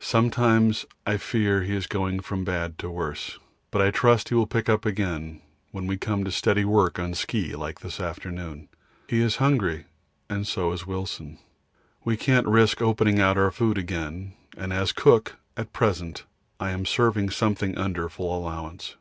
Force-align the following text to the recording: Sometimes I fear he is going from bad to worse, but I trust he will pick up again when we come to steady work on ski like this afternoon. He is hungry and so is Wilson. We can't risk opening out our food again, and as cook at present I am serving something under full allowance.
Sometimes 0.00 0.84
I 1.06 1.16
fear 1.16 1.62
he 1.62 1.72
is 1.76 1.86
going 1.86 2.18
from 2.18 2.42
bad 2.42 2.76
to 2.80 2.90
worse, 2.90 3.38
but 3.70 3.80
I 3.80 3.92
trust 3.92 4.30
he 4.30 4.34
will 4.34 4.48
pick 4.48 4.68
up 4.68 4.84
again 4.84 5.42
when 5.70 5.86
we 5.86 5.96
come 5.96 6.24
to 6.24 6.32
steady 6.32 6.64
work 6.64 6.98
on 6.98 7.14
ski 7.14 7.54
like 7.54 7.78
this 7.78 8.00
afternoon. 8.00 8.68
He 9.06 9.20
is 9.20 9.36
hungry 9.36 9.84
and 10.28 10.44
so 10.44 10.72
is 10.72 10.88
Wilson. 10.88 11.38
We 12.02 12.16
can't 12.16 12.48
risk 12.48 12.82
opening 12.82 13.20
out 13.20 13.38
our 13.38 13.52
food 13.52 13.78
again, 13.78 14.32
and 14.56 14.72
as 14.72 14.90
cook 14.90 15.36
at 15.56 15.72
present 15.72 16.24
I 16.58 16.70
am 16.70 16.84
serving 16.84 17.30
something 17.30 17.78
under 17.78 18.08
full 18.08 18.36
allowance. 18.36 18.96